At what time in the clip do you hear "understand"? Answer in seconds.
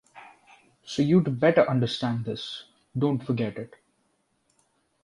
1.69-2.25